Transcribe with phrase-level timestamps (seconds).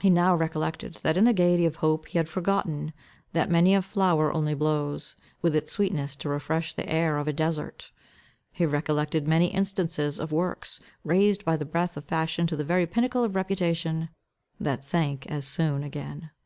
[0.00, 2.92] He now recollected, what in the gaiety of hope he had forgotten,
[3.32, 7.32] that many a flower only blows, with its sweetness to refresh the air of a
[7.32, 7.90] desert.
[8.52, 12.86] He recollected many instances of works, raised by the breath of fashion to the very
[12.86, 14.10] pinnacle of reputation,
[14.60, 16.28] that sunk as soon again.